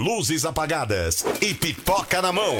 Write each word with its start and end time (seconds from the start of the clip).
luzes 0.00 0.46
apagadas 0.46 1.22
e 1.42 1.52
pipoca 1.52 2.22
na 2.22 2.32
mão. 2.32 2.56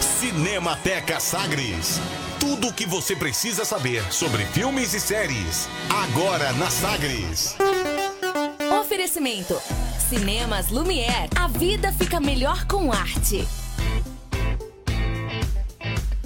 Cinemateca 0.00 1.20
Sagres. 1.20 2.00
Tudo 2.40 2.68
o 2.68 2.72
que 2.72 2.84
você 2.84 3.14
precisa 3.14 3.64
saber 3.64 4.02
sobre 4.12 4.44
filmes 4.46 4.92
e 4.92 4.98
séries. 4.98 5.68
Agora 5.88 6.52
na 6.54 6.68
Sagres. 6.68 7.56
Oferecimento. 8.80 9.54
Cinemas 10.08 10.68
Lumière. 10.70 11.30
A 11.36 11.46
vida 11.46 11.92
fica 11.92 12.18
melhor 12.18 12.66
com 12.66 12.92
arte. 12.92 13.46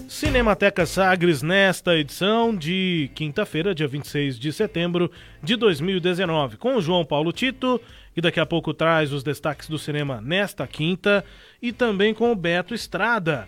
Cinemateca 0.09 0.87
Sagres 0.87 1.43
nesta 1.43 1.95
edição 1.95 2.57
de 2.57 3.11
quinta-feira, 3.15 3.75
dia 3.75 3.87
26 3.87 4.39
de 4.39 4.51
setembro 4.51 5.11
de 5.43 5.57
2019, 5.57 6.57
com 6.57 6.77
o 6.77 6.81
João 6.81 7.05
Paulo 7.05 7.33
Tito, 7.33 7.79
que 8.17 8.23
daqui 8.23 8.41
a 8.41 8.47
pouco 8.47 8.73
traz 8.73 9.13
os 9.13 9.23
destaques 9.23 9.69
do 9.69 9.79
cinema 9.79 10.23
nesta 10.23 10.67
quinta, 10.67 11.23
e 11.61 11.71
também 11.71 12.15
com 12.15 12.33
o 12.33 12.35
Beto 12.35 12.75
Estrada, 12.75 13.47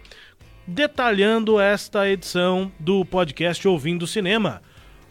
detalhando 0.66 1.58
esta 1.58 2.06
edição 2.06 2.70
do 2.78 3.02
podcast 3.02 3.66
Ouvindo 3.66 4.06
Cinema. 4.06 4.60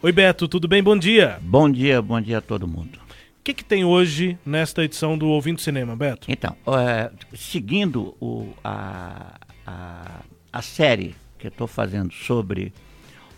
Oi 0.00 0.12
Beto, 0.12 0.46
tudo 0.46 0.68
bem? 0.68 0.80
Bom 0.80 0.96
dia. 0.96 1.40
Bom 1.42 1.68
dia, 1.68 2.00
bom 2.00 2.20
dia 2.20 2.38
a 2.38 2.40
todo 2.40 2.68
mundo. 2.68 3.00
O 3.00 3.42
que, 3.42 3.52
que 3.52 3.64
tem 3.64 3.84
hoje 3.84 4.38
nesta 4.46 4.84
edição 4.84 5.18
do 5.18 5.26
Ouvindo 5.26 5.60
Cinema, 5.60 5.96
Beto? 5.96 6.30
Então, 6.30 6.56
é, 6.68 7.10
seguindo 7.34 8.14
o, 8.20 8.54
a, 8.62 9.40
a, 9.66 10.20
a 10.52 10.62
série 10.62 11.16
que 11.36 11.48
eu 11.48 11.50
estou 11.50 11.66
fazendo 11.66 12.12
sobre 12.12 12.72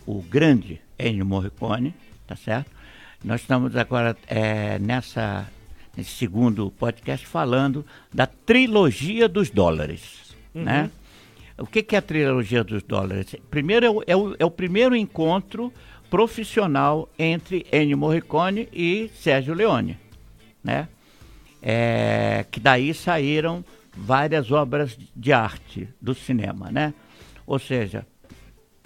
o 0.05 0.21
grande 0.21 0.79
Ennio 0.99 1.25
Morricone, 1.25 1.95
tá 2.27 2.35
certo? 2.35 2.69
Nós 3.23 3.41
estamos 3.41 3.75
agora 3.75 4.15
é, 4.27 4.77
nessa 4.77 5.49
nesse 5.95 6.11
segundo 6.11 6.71
podcast 6.71 7.25
falando 7.25 7.85
da 8.13 8.25
trilogia 8.25 9.27
dos 9.27 9.49
dólares, 9.49 10.35
uhum. 10.53 10.63
né? 10.63 10.91
O 11.57 11.65
que, 11.67 11.83
que, 11.83 11.95
é 11.95 11.99
a 11.99 12.01
trilogia 12.01 12.63
dos 12.63 12.81
dólares? 12.81 13.35
Primeiro 13.49 13.85
é 13.85 13.89
o, 13.89 14.03
é 14.07 14.15
o, 14.15 14.35
é 14.39 14.45
o 14.45 14.49
primeiro 14.49 14.95
encontro 14.95 15.71
profissional 16.09 17.07
entre 17.17 17.65
Ennio 17.71 17.97
Morricone 17.97 18.67
e 18.73 19.09
Sérgio 19.13 19.53
Leone, 19.53 19.97
né? 20.63 20.87
É, 21.61 22.45
que 22.49 22.59
daí 22.59 22.93
saíram 22.93 23.63
várias 23.95 24.51
obras 24.51 24.97
de 25.15 25.31
arte 25.31 25.87
do 26.01 26.15
cinema, 26.15 26.71
né? 26.71 26.93
Ou 27.45 27.59
seja, 27.59 28.05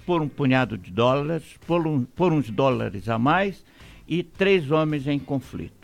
por 0.06 0.22
um 0.22 0.28
punhado 0.28 0.78
de 0.78 0.92
dólares, 0.92 1.44
por, 1.66 1.88
um, 1.88 2.04
por 2.04 2.34
uns 2.34 2.50
dólares 2.50 3.08
a 3.10 3.18
mais 3.18 3.64
e 4.08 4.22
Três 4.22 4.70
Homens 4.70 5.08
em 5.08 5.18
Conflito. 5.18 5.75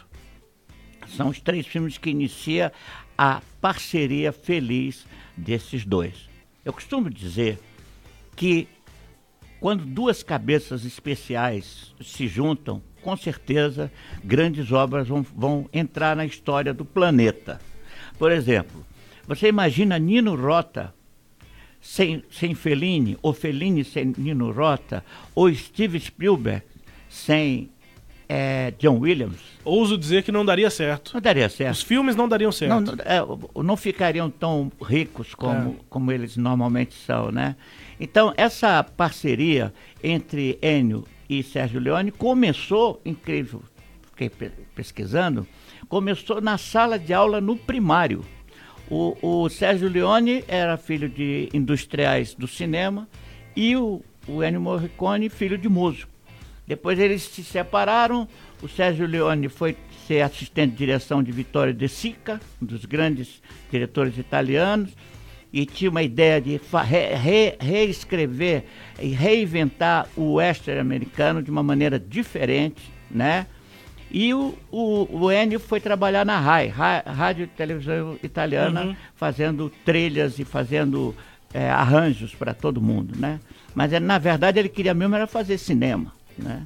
São 1.16 1.30
os 1.30 1.40
três 1.40 1.66
filmes 1.66 1.98
que 1.98 2.10
inicia 2.10 2.72
a 3.18 3.42
parceria 3.60 4.32
feliz 4.32 5.06
desses 5.36 5.86
dois. 5.86 6.30
Eu 6.64 6.74
costumo 6.74 7.10
dizer 7.10 7.60
que 8.36 8.68
quando 9.60 9.86
duas 9.86 10.24
cabeças 10.24 10.86
especiais 10.86 11.94
se 12.02 12.28
juntam, 12.28 12.82
com 13.02 13.16
certeza 13.18 13.92
grandes 14.24 14.72
obras 14.72 15.08
vão, 15.08 15.24
vão 15.24 15.70
entrar 15.74 16.16
na 16.16 16.26
história 16.26 16.74
do 16.74 16.86
planeta. 16.86 17.60
Por 18.18 18.32
exemplo, 18.32 18.86
você 19.28 19.48
imagina 19.48 20.00
Nino 20.00 20.36
Rota 20.36 20.94
sem, 21.82 22.24
sem 22.32 22.54
Fellini, 22.54 23.18
ou 23.22 23.34
Fellini 23.34 23.84
sem 23.84 24.14
Nino 24.18 24.52
Rota, 24.52 25.04
ou 25.34 25.54
Steve 25.54 26.00
Spielberg 26.00 26.64
sem 27.10 27.71
é, 28.34 28.74
John 28.80 28.98
Williams. 29.00 29.36
Ouso 29.66 29.98
dizer 29.98 30.24
que 30.24 30.32
não 30.32 30.46
daria 30.46 30.70
certo. 30.70 31.12
Não 31.14 31.20
daria 31.20 31.50
certo. 31.50 31.74
Os 31.74 31.82
filmes 31.82 32.16
não 32.16 32.30
dariam 32.30 32.50
certo. 32.50 32.96
Não, 32.96 33.04
é, 33.04 33.62
não 33.62 33.76
ficariam 33.76 34.30
tão 34.30 34.72
ricos 34.82 35.36
como, 35.36 35.72
é. 35.72 35.84
como 35.90 36.14
eles 36.14 36.38
normalmente 36.38 36.94
são, 36.94 37.30
né? 37.30 37.58
Então, 38.00 38.34
essa 38.38 38.82
parceria 38.84 39.74
entre 40.02 40.58
Ennio 40.62 41.06
e 41.30 41.44
Sérgio 41.44 41.82
Leone 41.82 42.10
começou, 42.10 43.02
incrível, 43.04 43.62
fiquei 44.12 44.32
pesquisando, 44.74 45.46
começou 45.90 46.40
na 46.40 46.58
sala 46.58 46.98
de 46.98 47.14
aula 47.14 47.42
no 47.42 47.58
primário. 47.58 48.24
O, 48.90 49.18
o 49.22 49.50
Sérgio 49.50 49.90
Leone 49.90 50.42
era 50.48 50.78
filho 50.78 51.10
de 51.10 51.50
industriais 51.54 52.34
do 52.34 52.48
cinema 52.48 53.10
e 53.58 53.76
o, 53.76 54.02
o 54.26 54.42
Ennio 54.42 54.62
Morricone, 54.62 55.28
filho 55.28 55.58
de 55.58 55.68
músico. 55.68 56.11
Depois 56.68 57.00
eles 57.00 57.24
se 57.24 57.44
separaram, 57.44 58.28
o 58.62 58.68
Sérgio 58.68 59.06
Leone 59.06 59.50
foi 59.50 59.76
ser 60.08 60.22
assistente 60.22 60.72
de 60.72 60.78
direção 60.78 61.22
de 61.22 61.32
Vittorio 61.32 61.74
De 61.74 61.88
Sica, 61.88 62.40
um 62.62 62.66
dos 62.66 62.86
grandes 62.86 63.42
diretores 63.70 64.18
italianos, 64.18 64.92
e 65.54 65.66
tinha 65.66 65.90
uma 65.90 66.02
ideia 66.02 66.40
de 66.40 66.62
re, 66.86 67.16
re, 67.16 67.56
reescrever 67.60 68.64
e 69.00 69.10
reinventar 69.10 70.08
o 70.16 70.34
western 70.34 70.80
americano 70.80 71.44
de 71.44 71.52
uma 71.52 71.62
maneira 71.62 72.00
diferente, 72.00 72.92
né? 73.10 73.46
E 74.10 74.34
o, 74.34 74.58
o, 74.70 75.08
o 75.10 75.32
Enio 75.32 75.60
foi 75.60 75.80
trabalhar 75.80 76.26
na 76.26 76.38
RAI, 76.40 76.68
Rádio 76.68 77.46
e 77.46 77.48
Televisão 77.48 78.18
Italiana, 78.22 78.84
uhum. 78.84 78.96
fazendo 79.16 79.72
trilhas 79.86 80.38
e 80.38 80.44
fazendo 80.44 81.16
é, 81.54 81.70
arranjos 81.70 82.36
para 82.36 82.54
todo 82.54 82.82
mundo, 82.82 83.18
né? 83.18 83.40
Mas 83.74 83.92
na 84.02 84.18
verdade 84.18 84.60
ele 84.60 84.68
queria 84.68 84.94
mesmo 84.94 85.16
era 85.16 85.28
fazer 85.28 85.58
cinema, 85.58 86.14
né? 86.38 86.66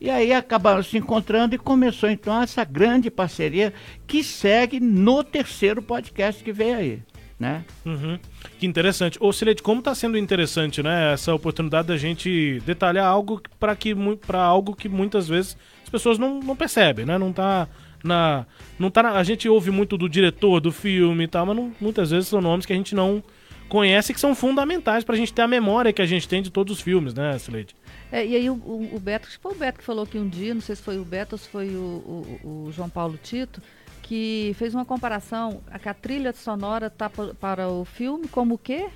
E 0.00 0.10
aí 0.10 0.32
acabaram 0.32 0.82
se 0.82 0.98
encontrando 0.98 1.54
e 1.54 1.58
começou 1.58 2.10
então 2.10 2.42
essa 2.42 2.64
grande 2.64 3.10
parceria 3.10 3.72
que 4.06 4.22
segue 4.22 4.78
no 4.78 5.24
terceiro 5.24 5.80
podcast 5.80 6.44
que 6.44 6.52
vem 6.52 6.74
aí, 6.74 7.02
né? 7.40 7.64
Uhum. 7.84 8.18
Que 8.58 8.66
interessante. 8.66 9.16
Ô 9.20 9.32
Silete, 9.32 9.62
como 9.62 9.78
está 9.78 9.94
sendo 9.94 10.18
interessante, 10.18 10.82
né, 10.82 11.14
essa 11.14 11.34
oportunidade 11.34 11.88
da 11.88 11.96
gente 11.96 12.60
detalhar 12.66 13.06
algo 13.06 13.40
para 13.58 13.74
que 13.74 13.94
para 14.26 14.42
algo 14.42 14.76
que 14.76 14.88
muitas 14.88 15.26
vezes 15.28 15.56
as 15.82 15.88
pessoas 15.88 16.18
não, 16.18 16.40
não 16.40 16.54
percebem, 16.54 17.06
né? 17.06 17.16
Não 17.16 17.32
tá 17.32 17.66
na. 18.04 18.46
Não 18.78 18.90
tá 18.90 19.02
na, 19.02 19.12
a 19.12 19.24
gente 19.24 19.48
ouve 19.48 19.70
muito 19.70 19.96
do 19.96 20.08
diretor 20.08 20.60
do 20.60 20.70
filme 20.70 21.24
e 21.24 21.28
tal, 21.28 21.46
mas 21.46 21.56
não, 21.56 21.72
muitas 21.80 22.10
vezes 22.10 22.28
são 22.28 22.42
nomes 22.42 22.66
que 22.66 22.72
a 22.72 22.76
gente 22.76 22.94
não 22.94 23.22
conhece 23.68 24.12
que 24.12 24.20
são 24.20 24.34
fundamentais 24.34 25.04
para 25.04 25.14
a 25.14 25.18
gente 25.18 25.32
ter 25.32 25.42
a 25.42 25.48
memória 25.48 25.92
que 25.92 26.02
a 26.02 26.06
gente 26.06 26.28
tem 26.28 26.42
de 26.42 26.50
todos 26.50 26.76
os 26.76 26.82
filmes, 26.82 27.14
né, 27.14 27.38
Sileide? 27.38 27.74
É, 28.10 28.24
e 28.24 28.36
aí 28.36 28.48
o, 28.48 28.54
o, 28.54 28.96
o, 28.96 29.00
Beto, 29.00 29.26
acho 29.26 29.36
que 29.36 29.42
foi 29.42 29.52
o 29.52 29.58
Beto 29.58 29.78
que 29.78 29.84
falou 29.84 30.04
aqui 30.04 30.18
um 30.18 30.28
dia, 30.28 30.54
não 30.54 30.60
sei 30.60 30.76
se 30.76 30.82
foi 30.82 30.98
o 30.98 31.04
Beto 31.04 31.34
ou 31.34 31.38
se 31.38 31.48
foi 31.48 31.68
o, 31.70 32.40
o, 32.44 32.72
João 32.72 32.88
Paulo 32.88 33.18
Tito, 33.20 33.60
que 34.02 34.54
fez 34.56 34.74
uma 34.74 34.84
comparação, 34.84 35.60
a, 35.70 35.78
que 35.78 35.88
a 35.88 35.94
trilha 35.94 36.32
sonora 36.32 36.88
tá 36.88 37.10
para 37.10 37.68
o 37.68 37.84
filme 37.84 38.28
como 38.28 38.54
o 38.54 38.58
quê? 38.58 38.88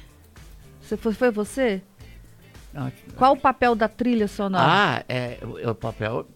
Você, 0.81 0.97
foi, 0.97 1.13
foi 1.13 1.31
você? 1.31 1.83
Não, 2.73 2.91
Qual 3.17 3.33
o 3.33 3.37
papel 3.37 3.75
da 3.75 3.89
trilha 3.89 4.29
sonora? 4.29 4.65
Ah, 4.65 5.05
é, 5.09 5.39
o, 5.43 5.71
o 5.71 5.75
papel 5.75 6.29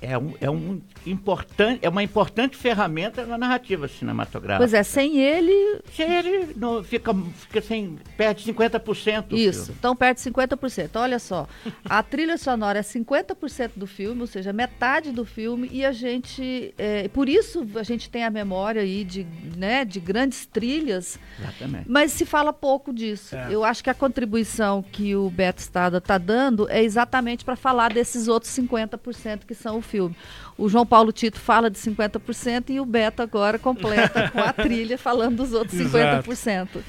é 0.00 0.16
um, 0.16 0.34
é 0.40 0.48
um 0.48 0.80
importante, 1.06 1.80
é 1.82 1.88
uma 1.88 2.02
importante 2.02 2.56
ferramenta 2.56 3.24
na 3.24 3.38
narrativa 3.38 3.88
cinematográfica. 3.88 4.58
Pois 4.58 4.74
é, 4.74 4.82
sem 4.82 5.18
ele. 5.18 5.80
Sem 5.94 6.12
ele 6.12 6.54
não, 6.56 6.82
fica, 6.82 7.14
fica 7.14 7.60
sem. 7.60 7.98
perde 8.16 8.44
50%. 8.52 9.32
Isso, 9.32 9.72
então 9.72 9.94
perde 9.94 10.20
50%. 10.20 10.90
Olha 10.96 11.18
só, 11.18 11.48
a 11.84 12.02
trilha 12.02 12.36
sonora 12.36 12.78
é 12.78 12.82
50% 12.82 13.72
do 13.76 13.86
filme, 13.86 14.20
ou 14.20 14.26
seja, 14.26 14.52
metade 14.52 15.12
do 15.12 15.24
filme, 15.24 15.68
e 15.72 15.84
a 15.84 15.92
gente. 15.92 16.74
É, 16.76 17.08
por 17.08 17.28
isso 17.28 17.66
a 17.76 17.82
gente 17.82 18.10
tem 18.10 18.24
a 18.24 18.30
memória 18.30 18.82
aí 18.82 19.04
de, 19.04 19.26
né, 19.56 19.84
de 19.84 20.00
grandes 20.00 20.46
trilhas. 20.46 21.18
Exatamente. 21.38 21.84
Mas 21.88 22.12
se 22.12 22.24
fala 22.24 22.52
pouco 22.52 22.92
disso. 22.92 23.36
É. 23.36 23.48
Eu 23.50 23.64
acho 23.64 23.82
que 23.82 23.90
a 23.90 23.94
contribuição 23.94 24.82
que 24.82 25.14
o 25.14 25.30
Beto 25.30 25.60
Estada 25.60 25.98
está 25.98 26.18
dando 26.18 26.68
é 26.70 26.82
exatamente 26.82 27.44
para 27.44 27.56
falar 27.56 27.92
desses 27.92 28.28
outros 28.28 28.52
50% 28.52 29.44
que 29.46 29.54
são 29.54 29.78
o 29.78 29.82
filme. 29.82 30.16
O 30.58 30.68
João 30.68 30.86
Paulo 30.86 31.12
Tito 31.12 31.38
fala 31.38 31.70
de 31.70 31.78
50% 31.78 32.70
e 32.70 32.80
o 32.80 32.86
Beto 32.86 33.22
agora 33.22 33.58
completa 33.58 34.30
com 34.30 34.40
a 34.40 34.52
trilha 34.52 34.96
falando 34.96 35.36
dos 35.36 35.52
outros 35.52 35.78
50%. 35.78 36.30
Exato. 36.30 36.84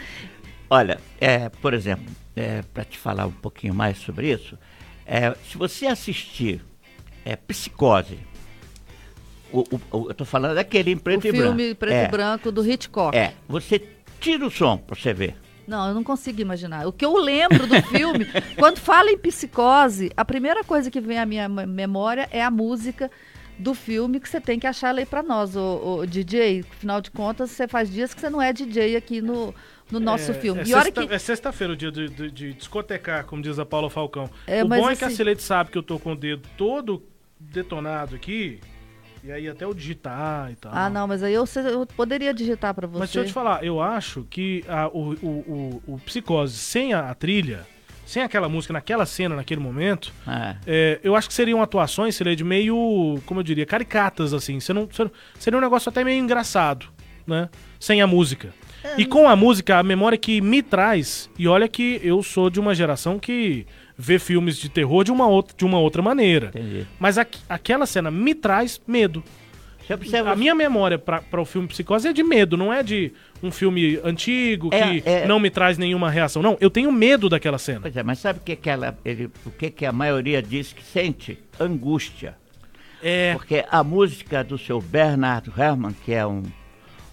Olha, 0.70 1.00
é, 1.20 1.50
por 1.50 1.74
exemplo, 1.74 2.06
é, 2.36 2.62
para 2.74 2.86
te 2.86 2.98
falar 2.98 3.26
um 3.26 3.32
pouquinho 3.32 3.74
mais 3.74 3.98
sobre 3.98 4.32
isso, 4.32 4.58
é, 5.06 5.36
se 5.50 5.58
você 5.58 5.86
assistir 5.88 6.62
é, 7.26 7.36
Psicose, 7.36 8.20
o, 9.52 9.60
o, 9.60 9.82
o, 9.92 10.06
eu 10.08 10.12
estou 10.12 10.26
falando 10.26 10.56
daquele 10.56 10.92
em 10.92 10.98
preto 10.98 11.26
o 11.26 11.28
e 11.28 11.32
branco. 11.32 11.46
filme 11.48 11.76
preto 11.76 11.94
e 11.94 11.98
é. 11.98 12.08
branco 12.08 12.52
do 12.52 12.70
Hitchcock. 12.70 13.18
É, 13.18 13.34
você 13.48 13.82
tira 14.20 14.46
o 14.46 14.52
som 14.52 14.78
para 14.78 14.96
você 14.96 15.14
ver. 15.14 15.36
Não, 15.68 15.90
eu 15.90 15.94
não 15.94 16.04
consigo 16.04 16.40
imaginar. 16.40 16.88
O 16.88 16.94
que 16.94 17.06
eu 17.06 17.18
lembro 17.18 17.68
do 17.68 17.82
filme, 17.84 18.26
quando 18.58 18.78
fala 18.80 19.10
em 19.12 19.18
psicose, 19.18 20.12
a 20.16 20.24
primeira 20.24 20.64
coisa 20.64 20.90
que 20.90 21.02
vem 21.02 21.20
à 21.20 21.26
minha 21.26 21.50
memória 21.50 22.30
é 22.32 22.42
a 22.42 22.50
música 22.50 23.12
do 23.58 23.74
filme 23.74 24.20
que 24.20 24.30
você 24.30 24.40
tem 24.40 24.60
que 24.60 24.68
achar 24.68 24.90
ela 24.90 25.00
aí 25.00 25.06
para 25.06 25.24
nós, 25.24 25.56
o, 25.56 26.06
DJ. 26.06 26.64
Afinal 26.72 27.02
de 27.02 27.12
contas, 27.12 27.52
você 27.52 27.68
faz 27.68 27.92
dias 27.92 28.14
que 28.14 28.22
você 28.22 28.30
não 28.30 28.42
é 28.42 28.54
DJ 28.54 28.96
aqui 28.96 29.22
no, 29.22 29.54
no 29.92 30.00
nosso 30.00 30.32
é, 30.32 30.34
filme. 30.34 30.62
É 30.62 30.66
sexta-feira, 30.66 31.08
que... 31.08 31.14
é 31.14 31.20
sexta 31.20 31.50
o 31.50 31.76
dia 31.76 31.92
de, 31.92 32.10
de, 32.10 32.32
de, 32.32 32.54
discotecar, 32.54 33.26
como 33.26 33.42
diz 33.42 33.58
a 33.58 33.66
Paula 33.66 33.90
Falcão. 33.90 34.30
É, 34.46 34.64
o 34.64 34.68
bom 34.68 34.90
é 34.90 34.96
que 34.96 35.04
a 35.04 35.10
Celete 35.10 35.42
sabe 35.42 35.72
que 35.72 35.78
eu 35.78 35.84
tô 35.84 35.98
com 36.00 36.14
o 36.14 36.16
dedo 36.16 36.48
todo 36.56 37.04
detonado 37.40 38.16
aqui. 38.16 38.60
E 39.24 39.32
aí 39.32 39.50
até 39.50 39.66
o 39.66 39.74
digitar 39.74 40.52
e 40.52 40.56
tal. 40.56 40.72
Ah, 40.74 40.90
não, 40.90 41.08
mas 41.08 41.24
aí 41.24 41.34
eu, 41.34 41.44
eu 41.70 41.86
poderia 41.86 42.34
digitar 42.34 42.74
pra 42.74 42.88
você. 42.88 43.00
Mas 43.00 43.10
deixa 43.10 43.20
eu 43.20 43.26
te 43.26 43.34
falar, 43.34 43.64
eu 43.64 43.82
acho 43.82 44.26
que 44.30 44.64
a- 44.68 44.88
o, 44.88 45.14
o, 45.16 45.82
o, 45.86 45.94
o 45.96 46.00
Psicose 46.00 46.56
sem 46.56 46.94
a, 46.94 47.10
a 47.10 47.16
trilha, 47.16 47.66
sem 48.08 48.24
aquela 48.24 48.48
música 48.50 48.74
naquela 48.74 49.06
cena, 49.06 49.36
naquele 49.36 49.60
momento, 49.62 50.12
É. 50.28 50.56
é, 50.66 51.00
eu 51.04 51.16
acho 51.16 51.28
que 51.28 51.34
seriam 51.34 51.62
atuações, 51.62 52.16
seria 52.16 52.36
de 52.36 52.44
meio, 52.44 53.22
como 53.26 53.42
eu 53.42 53.44
diria, 53.44 53.66
caricatas, 53.66 54.34
assim. 54.34 54.60
Você 54.60 54.74
não, 54.74 54.88
você 54.92 55.04
não- 55.04 55.12
seria 55.38 55.60
um 55.60 55.62
negócio 55.62 55.90
até 55.90 56.04
meio 56.04 56.20
engraçado, 56.24 56.88
né? 57.28 57.50
Sem 57.80 58.02
a 58.02 58.08
música. 58.08 58.54
E 58.98 59.06
com 59.06 59.28
a 59.28 59.36
música, 59.36 59.78
a 59.78 59.84
memória 59.84 60.18
que 60.18 60.40
me 60.40 60.64
traz, 60.64 61.30
e 61.38 61.48
olha 61.48 61.68
que 61.68 62.00
eu 62.02 62.24
sou 62.24 62.50
de 62.50 62.60
uma 62.60 62.74
geração 62.74 63.20
que 63.20 63.68
vê 63.98 64.18
filmes 64.18 64.58
de 64.58 64.70
terror 64.70 65.04
de 65.04 65.12
uma 65.12 65.28
outra, 65.28 65.56
de 65.58 65.66
uma 65.66 65.78
outra 65.80 66.02
maneira. 66.02 66.48
Entendi. 66.48 66.88
Mas 66.98 67.18
aqu- 67.18 67.40
aquela 67.50 67.86
cena 67.86 68.10
me 68.10 68.34
traz 68.34 68.80
medo. 68.88 69.22
Observa 69.96 70.32
A 70.32 70.36
minha 70.36 70.54
memória 70.56 70.98
para 71.00 71.42
o 71.42 71.46
filme 71.46 71.68
Psicose 71.68 72.08
é 72.08 72.14
de 72.14 72.24
medo, 72.24 72.58
não 72.58 72.72
é 72.74 72.84
de 72.84 73.12
um 73.42 73.50
filme 73.52 74.00
antigo 74.04 74.70
É, 74.74 75.00
que 75.02 75.10
é. 75.10 75.28
não 75.28 75.40
me 75.40 75.50
traz 75.50 75.78
nenhuma 75.78 76.10
reação. 76.10 76.42
Não, 76.42 76.58
eu 76.60 76.70
tenho 76.70 76.92
medo 76.92 77.30
daquela 77.30 77.58
cena. 77.58 77.80
Pois 77.82 77.96
é, 77.96 78.04
mas 78.04 78.20
sabe 78.20 78.40
o 78.40 78.42
que, 78.42 78.56
que 78.56 78.70
ela, 78.70 78.98
ele, 79.06 79.30
o 79.46 79.52
que, 79.52 79.70
que 79.70 79.86
a 79.86 79.92
maioria 79.92 80.42
diz 80.42 80.74
que 80.74 80.84
sente? 80.84 81.40
Angústia. 81.60 82.36
É. 83.02 83.34
Porque 83.36 83.64
a 83.70 83.84
música 83.84 84.44
do 84.44 84.58
seu 84.58 84.82
Bernard 84.82 85.52
Herrmann, 85.58 85.94
que 86.04 86.12
é 86.14 86.26
um, 86.26 86.44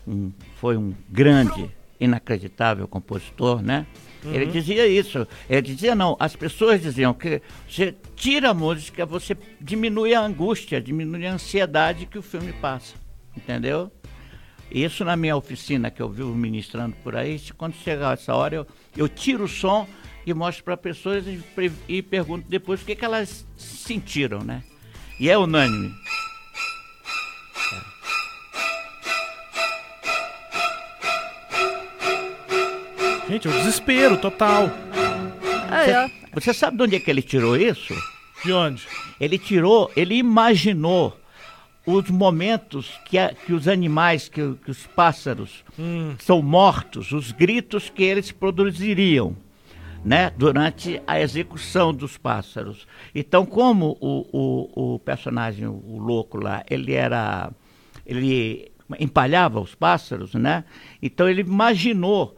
um- 0.06 0.32
foi 0.60 0.76
um 0.76 0.94
grande, 1.10 1.70
inacreditável 2.00 2.86
compositor, 2.88 3.62
né? 3.62 3.86
Ele 4.32 4.46
dizia 4.46 4.86
isso. 4.86 5.26
Ele 5.48 5.62
dizia 5.62 5.94
não, 5.94 6.16
as 6.18 6.34
pessoas 6.34 6.80
diziam 6.80 7.12
que 7.12 7.42
você 7.68 7.94
tira 8.16 8.50
a 8.50 8.54
música, 8.54 9.04
você 9.04 9.36
diminui 9.60 10.14
a 10.14 10.20
angústia, 10.20 10.80
diminui 10.80 11.26
a 11.26 11.34
ansiedade 11.34 12.06
que 12.06 12.18
o 12.18 12.22
filme 12.22 12.52
passa. 12.54 12.94
Entendeu? 13.36 13.90
Isso 14.70 15.04
na 15.04 15.16
minha 15.16 15.36
oficina 15.36 15.90
que 15.90 16.00
eu 16.00 16.08
vivo 16.08 16.34
ministrando 16.34 16.96
por 17.02 17.14
aí, 17.14 17.40
quando 17.56 17.74
chegar 17.74 18.14
essa 18.14 18.34
hora, 18.34 18.56
eu, 18.56 18.66
eu 18.96 19.08
tiro 19.08 19.44
o 19.44 19.48
som 19.48 19.86
e 20.26 20.32
mostro 20.32 20.64
para 20.64 20.76
pessoas 20.76 21.24
e, 21.26 21.40
e 21.86 22.02
pergunto 22.02 22.48
depois 22.48 22.82
o 22.82 22.84
que, 22.84 22.96
que 22.96 23.04
elas 23.04 23.46
sentiram, 23.56 24.40
né? 24.40 24.62
E 25.20 25.28
é 25.28 25.38
unânime. 25.38 25.94
Gente, 33.28 33.48
é 33.48 33.50
o 33.50 33.54
desespero 33.54 34.16
total. 34.18 34.70
É. 35.70 36.10
Você 36.34 36.52
sabe 36.52 36.76
de 36.76 36.82
onde 36.82 36.96
é 36.96 37.00
que 37.00 37.10
ele 37.10 37.22
tirou 37.22 37.56
isso? 37.56 37.94
De 38.44 38.52
onde? 38.52 38.82
Ele 39.20 39.38
tirou, 39.38 39.90
ele 39.96 40.16
imaginou 40.16 41.18
os 41.86 42.10
momentos 42.10 42.90
que, 43.04 43.18
a- 43.18 43.32
que 43.34 43.52
os 43.52 43.68
animais, 43.68 44.28
que, 44.28 44.54
que 44.64 44.70
os 44.70 44.86
pássaros 44.86 45.64
são 46.18 46.42
mortos, 46.42 47.12
os 47.12 47.32
gritos 47.32 47.90
que 47.90 48.02
eles 48.02 48.30
produziriam, 48.32 49.36
né, 50.04 50.30
durante 50.36 51.00
a 51.06 51.20
execução 51.20 51.92
dos 51.92 52.16
pássaros. 52.18 52.86
Então, 53.14 53.44
como 53.46 53.96
o, 54.00 54.26
o, 54.76 54.94
o 54.94 54.98
personagem, 54.98 55.66
o 55.66 55.98
louco 55.98 56.38
lá, 56.38 56.62
ele 56.68 56.92
era, 56.92 57.50
ele 58.06 58.70
empalhava 58.98 59.60
os 59.60 59.74
pássaros, 59.74 60.34
né? 60.34 60.64
Então 61.02 61.26
ele 61.28 61.40
imaginou 61.40 62.36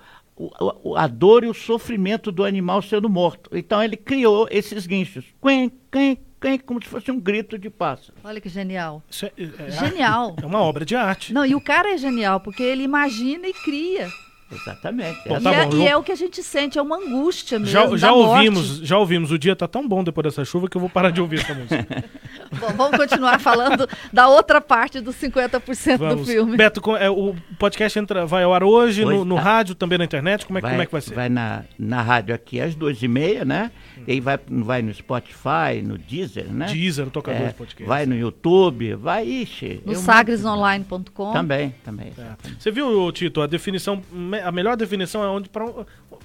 a 0.96 1.06
dor 1.06 1.44
e 1.44 1.48
o 1.48 1.54
sofrimento 1.54 2.30
do 2.30 2.44
animal 2.44 2.82
sendo 2.82 3.08
morto. 3.08 3.50
Então 3.56 3.82
ele 3.82 3.96
criou 3.96 4.46
esses 4.50 4.86
guinchos, 4.86 5.24
quen, 5.40 5.70
quen, 5.90 6.18
quen, 6.40 6.58
como 6.58 6.82
se 6.82 6.88
fosse 6.88 7.10
um 7.10 7.18
grito 7.18 7.58
de 7.58 7.70
pássaro. 7.70 8.12
Olha 8.22 8.40
que 8.40 8.48
genial. 8.48 9.02
Isso 9.10 9.26
é, 9.26 9.32
é- 9.38 9.70
Genial. 9.70 10.36
é 10.40 10.44
uma 10.46 10.60
obra 10.60 10.84
de 10.84 10.94
arte. 10.94 11.32
Não, 11.32 11.44
e 11.46 11.54
o 11.54 11.60
cara 11.60 11.94
é 11.94 11.96
genial, 11.96 12.40
porque 12.40 12.62
ele 12.62 12.82
imagina 12.82 13.46
e 13.48 13.52
cria. 13.52 14.08
Exatamente. 14.52 15.18
Bom, 15.28 15.34
Essa- 15.36 15.50
tá 15.50 15.52
e, 15.52 15.54
é, 15.58 15.66
bom, 15.66 15.76
e 15.76 15.80
eu- 15.80 15.88
é 15.88 15.96
o 15.96 16.02
que 16.04 16.12
a 16.12 16.16
gente 16.16 16.40
sente, 16.40 16.78
é 16.78 16.82
uma 16.82 16.96
angústia 16.98 17.58
mesmo. 17.58 17.72
Já, 17.72 17.96
já 17.96 18.06
da 18.08 18.12
morte. 18.14 18.28
ouvimos, 18.36 18.76
já 18.78 18.96
ouvimos. 18.96 19.32
O 19.32 19.38
dia 19.38 19.56
tá 19.56 19.66
tão 19.66 19.88
bom 19.88 20.04
depois 20.04 20.22
dessa 20.24 20.44
chuva 20.44 20.68
que 20.68 20.76
eu 20.76 20.80
vou 20.80 20.88
parar 20.88 21.10
de 21.10 21.20
ouvir 21.20 21.40
essa 21.40 21.52
música. 21.52 22.04
Bom, 22.58 22.68
vamos 22.76 22.96
continuar 22.98 23.38
falando 23.40 23.88
da 24.12 24.28
outra 24.28 24.60
parte 24.60 25.00
dos 25.00 25.16
50% 25.16 25.98
do 25.98 25.98
Vamos. 25.98 26.28
filme. 26.28 26.56
Beto, 26.56 26.80
é, 26.96 27.08
o 27.10 27.34
podcast 27.58 27.98
entra, 27.98 28.26
vai 28.26 28.44
ao 28.44 28.54
ar 28.54 28.62
hoje, 28.64 29.04
Hoje 29.04 29.18
no, 29.18 29.24
no 29.24 29.34
tá. 29.36 29.40
rádio, 29.42 29.74
também 29.74 29.98
na 29.98 30.04
internet. 30.04 30.46
Como 30.46 30.58
é, 30.58 30.62
que- 30.62 30.68
como 30.68 30.82
é 30.82 30.86
que 30.86 30.92
vai 30.92 31.00
ser? 31.00 31.14
Vai 31.14 31.28
na, 31.28 31.64
na 31.78 32.02
rádio 32.02 32.34
aqui 32.34 32.60
às 32.60 32.74
duas 32.74 33.02
e 33.02 33.08
meia, 33.08 33.44
né? 33.44 33.70
E 34.06 34.12
aí 34.12 34.20
vai, 34.20 34.38
vai 34.48 34.82
no 34.82 34.92
Spotify, 34.94 35.82
no 35.82 35.98
Deezer, 35.98 36.46
né? 36.52 36.66
Deezer, 36.66 37.06
o 37.06 37.10
tocador 37.10 37.42
É, 37.42 37.48
de 37.48 37.54
podcast. 37.54 37.88
vai 37.88 38.06
no 38.06 38.14
YouTube, 38.16 38.94
vai, 38.94 39.26
ixi. 39.26 39.80
No 39.84 39.94
sagresonline.com. 39.94 41.32
Também, 41.32 41.74
também. 41.84 42.12
É. 42.18 42.34
Você 42.58 42.70
viu, 42.70 43.10
Tito, 43.12 43.40
a 43.42 43.46
definição, 43.46 44.02
a 44.44 44.52
melhor 44.52 44.76
definição 44.76 45.22
é 45.24 45.28
onde, 45.28 45.48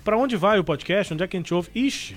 pra 0.04 0.18
onde 0.18 0.36
vai 0.36 0.60
o 0.60 0.64
podcast, 0.64 1.14
onde 1.14 1.24
é 1.24 1.28
que 1.28 1.38
a 1.38 1.40
gente 1.40 1.54
ouve? 1.54 1.70
Ixi, 1.74 2.16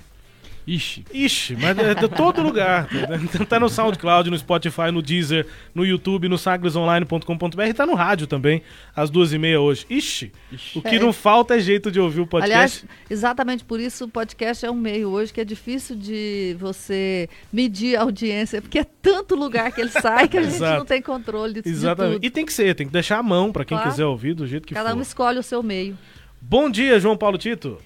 Ixi, 0.67 1.05
ixi, 1.13 1.57
mas 1.57 1.77
é 1.79 1.95
de 1.95 2.09
todo 2.09 2.41
lugar. 2.43 2.89
Tá 3.49 3.61
no 3.61 3.69
SoundCloud, 3.69 4.31
no 4.31 4.39
Spotify, 4.39 4.91
no 4.91 5.03
Deezer, 5.03 5.47
no 5.75 5.85
YouTube, 5.85 6.27
no 6.29 6.39
sagresonline.com.br 6.39 7.63
e 7.69 7.75
tá 7.75 7.85
no 7.85 7.95
rádio 7.95 8.27
também, 8.27 8.63
às 8.97 9.11
duas 9.11 9.33
e 9.35 9.39
meia 9.39 9.61
hoje. 9.61 9.85
Ixi, 9.91 10.33
o 10.75 10.81
que 10.81 10.97
É. 10.97 10.99
não 10.99 11.13
falta 11.13 11.57
é 11.57 11.61
jeito 11.61 11.91
de 11.91 12.01
ouvir 12.01 12.21
o 12.23 12.27
podcast. 12.27 12.85
Aliás, 12.85 12.85
exatamente 13.11 13.63
por 13.65 13.79
isso 13.79 14.07
o 14.07 14.09
podcast 14.09 14.65
é 14.65 14.71
um 14.71 14.75
meio 14.75 15.11
hoje 15.11 15.33
que 15.35 15.41
é 15.41 15.45
difícil 15.45 15.97
de 15.97 16.57
você 16.59 17.29
medir 17.53 17.97
a 17.97 18.03
audiência, 18.03 18.63
porque 18.63 18.79
é 18.79 18.85
tanto 18.85 19.35
lugar 19.35 19.71
que 19.71 19.81
ele 19.83 19.91
sai 19.91 20.27
que 20.29 20.39
a 20.39 20.43
gente 20.43 20.59
não 20.61 20.85
tem 20.87 21.03
controle 21.03 21.61
de, 21.61 21.69
Exatamente. 21.69 22.21
de 22.21 22.27
E 22.27 22.31
tem 22.31 22.47
que 22.47 22.53
ser, 22.53 22.75
tem 22.75 22.87
que 22.87 22.93
deixar 22.93 23.19
a 23.19 23.23
mão 23.23 23.53
pra 23.53 23.65
quem 23.67 23.77
Claro. 23.77 23.91
quiser 23.91 24.07
ouvir 24.07 24.33
do 24.35 24.47
jeito 24.47 24.67
que. 24.67 24.73
Cada 24.73 24.91
for. 24.91 24.99
um 24.99 25.03
escolhe 25.03 25.39
o 25.39 25.43
seu 25.43 25.63
meio. 25.63 25.99
Bom 26.41 26.71
dia, 26.71 26.99
João 26.99 27.17
Paulo 27.19 27.37
Tito. 27.37 27.79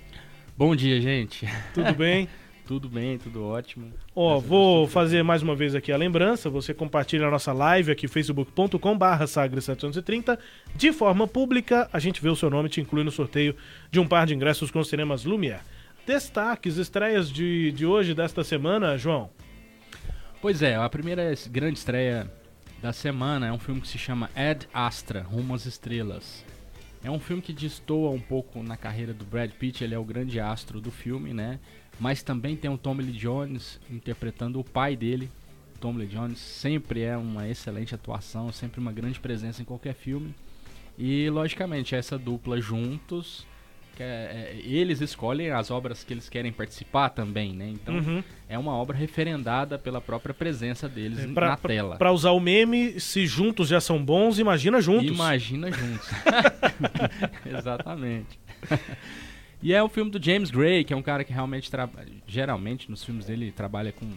bom 0.56 0.76
dia, 0.76 1.00
gente. 1.00 1.48
Tudo 1.74 1.92
bem? 1.94 2.28
Tudo 2.68 2.86
bem, 2.86 3.16
tudo 3.16 3.42
ótimo. 3.46 3.90
Ó, 4.14 4.36
a 4.36 4.38
vou 4.38 4.86
fazer 4.86 5.22
mais 5.22 5.42
uma 5.42 5.56
vez 5.56 5.74
aqui 5.74 5.90
a 5.90 5.96
lembrança. 5.96 6.50
Você 6.50 6.74
compartilha 6.74 7.26
a 7.26 7.30
nossa 7.30 7.50
live 7.50 7.90
aqui, 7.90 8.06
facebook.com.br 8.06 9.24
sagre730. 9.24 10.38
De 10.76 10.92
forma 10.92 11.26
pública, 11.26 11.88
a 11.90 11.98
gente 11.98 12.20
vê 12.20 12.28
o 12.28 12.36
seu 12.36 12.50
nome 12.50 12.68
e 12.68 12.70
te 12.70 12.82
inclui 12.82 13.02
no 13.04 13.10
sorteio 13.10 13.56
de 13.90 13.98
um 13.98 14.06
par 14.06 14.26
de 14.26 14.34
ingressos 14.34 14.70
com 14.70 14.80
os 14.80 14.88
cinemas 14.90 15.24
Lumière. 15.24 15.62
Destaques, 16.06 16.76
estreias 16.76 17.32
de, 17.32 17.72
de 17.72 17.86
hoje, 17.86 18.12
desta 18.12 18.44
semana, 18.44 18.98
João. 18.98 19.30
Pois 20.42 20.60
é, 20.60 20.76
a 20.76 20.86
primeira 20.90 21.32
grande 21.50 21.78
estreia 21.78 22.30
da 22.82 22.92
semana 22.92 23.46
é 23.46 23.52
um 23.52 23.58
filme 23.58 23.80
que 23.80 23.88
se 23.88 23.96
chama 23.96 24.28
Ad 24.36 24.68
Astra, 24.74 25.22
Rumo 25.22 25.54
às 25.54 25.64
Estrelas. 25.64 26.44
É 27.02 27.10
um 27.10 27.20
filme 27.20 27.40
que 27.40 27.52
destoa 27.52 28.10
um 28.10 28.20
pouco 28.20 28.62
na 28.62 28.76
carreira 28.76 29.14
do 29.14 29.24
Brad 29.24 29.50
Pitt, 29.52 29.84
ele 29.84 29.94
é 29.94 29.98
o 29.98 30.04
grande 30.04 30.40
astro 30.40 30.80
do 30.80 30.90
filme, 30.90 31.32
né? 31.32 31.60
Mas 32.00 32.22
também 32.22 32.56
tem 32.56 32.70
o 32.70 32.78
Tommy 32.78 33.02
Lee 33.04 33.12
Jones 33.12 33.80
interpretando 33.90 34.58
o 34.58 34.64
pai 34.64 34.96
dele. 34.96 35.30
Tommy 35.80 36.00
Lee 36.00 36.08
Jones 36.08 36.38
sempre 36.38 37.02
é 37.02 37.16
uma 37.16 37.48
excelente 37.48 37.94
atuação, 37.94 38.50
sempre 38.52 38.80
uma 38.80 38.92
grande 38.92 39.20
presença 39.20 39.62
em 39.62 39.64
qualquer 39.64 39.94
filme. 39.94 40.34
E 40.98 41.30
logicamente 41.30 41.94
essa 41.94 42.18
dupla 42.18 42.60
juntos, 42.60 43.46
que 43.98 44.02
é- 44.04 44.52
é, 44.54 44.60
eles 44.64 45.00
escolhem 45.00 45.50
as 45.50 45.70
obras 45.70 46.04
que 46.04 46.14
eles 46.14 46.28
querem 46.28 46.52
participar 46.52 47.08
também, 47.10 47.52
né? 47.52 47.68
Então 47.70 47.96
Uhum. 47.96 48.22
é 48.48 48.56
uma 48.56 48.72
obra 48.72 48.96
referendada 48.96 49.76
pela 49.76 50.00
própria 50.00 50.32
presença 50.32 50.88
deles 50.88 51.18
É, 51.18 51.26
pra, 51.26 51.48
na 51.48 51.56
pra- 51.56 51.68
tela. 51.68 51.96
pra 51.96 52.12
usar 52.12 52.30
o 52.30 52.38
meme, 52.40 53.00
se 53.00 53.26
juntos 53.26 53.68
já 53.68 53.80
são 53.80 54.02
bons, 54.02 54.38
imagina 54.38 54.80
juntos. 54.80 55.08
Imagina 55.10 55.70
juntos. 55.72 56.08
Exatamente. 57.44 58.38
e 59.62 59.72
é 59.74 59.82
o 59.82 59.88
filme 59.88 60.10
do 60.10 60.22
James 60.22 60.50
Gray, 60.50 60.84
que 60.84 60.92
é 60.92 60.96
um 60.96 61.02
cara 61.02 61.24
que 61.24 61.32
realmente 61.32 61.70
trabalha. 61.70 62.12
Geralmente 62.26 62.90
nos 62.90 63.02
filmes 63.04 63.26
dele 63.26 63.50
trabalha 63.52 63.92
com, 63.92 64.08